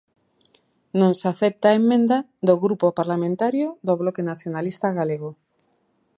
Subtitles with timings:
[0.99, 2.17] Non se acepta a emenda
[2.47, 5.31] do Grupo Parlamentario do Bloque Nacionalista Galego.